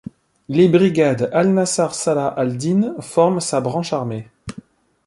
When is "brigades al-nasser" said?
0.67-1.89